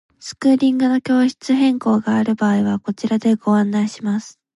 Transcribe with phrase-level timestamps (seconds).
[0.19, 4.39] スクーリングの教室変更がある場合はこちらでご案内します。